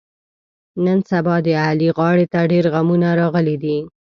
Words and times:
نن 0.85 0.99
سبا 1.09 1.35
د 1.45 1.47
علي 1.65 1.89
غاړې 1.97 2.25
ته 2.33 2.39
ډېرغمونه 2.51 3.07
راغلي 3.19 3.55
دي. 3.63 3.77